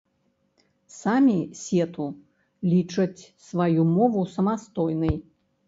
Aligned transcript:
Самі 0.99 1.35
сету 1.59 2.07
лічаць 2.73 3.21
сваю 3.51 3.81
мову 3.95 4.27
самастойнай. 4.35 5.17